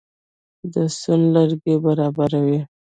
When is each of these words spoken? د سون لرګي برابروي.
د 0.73 0.75
سون 0.99 1.21
لرګي 1.35 1.75
برابروي. 1.85 2.59